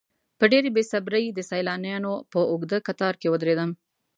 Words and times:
په 0.39 0.45
ډېرې 0.51 0.69
بې 0.75 0.83
صبرۍ 0.91 1.25
د 1.31 1.39
سیلانیانو 1.49 2.13
په 2.31 2.39
اوږده 2.51 2.77
کتار 2.87 3.13
کې 3.21 3.27
ودرېدم. 3.33 3.69